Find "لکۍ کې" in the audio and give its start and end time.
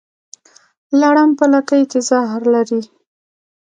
1.53-1.99